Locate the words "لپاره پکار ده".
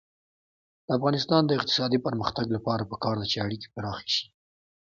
2.55-3.25